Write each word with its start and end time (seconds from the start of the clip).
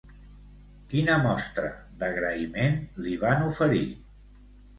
Quina 0.93 1.17
mostra 1.25 1.69
d'agraïment 1.99 2.81
li 3.05 3.15
van 3.27 3.45
oferir? 3.53 3.85